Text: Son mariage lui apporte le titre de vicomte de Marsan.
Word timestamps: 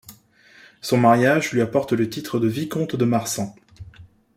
Son 0.81 0.97
mariage 0.97 1.51
lui 1.51 1.61
apporte 1.61 1.93
le 1.93 2.09
titre 2.09 2.39
de 2.39 2.47
vicomte 2.47 2.95
de 2.95 3.05
Marsan. 3.05 3.53